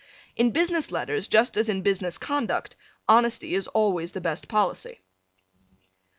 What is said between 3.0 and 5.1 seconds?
honesty is always the best policy.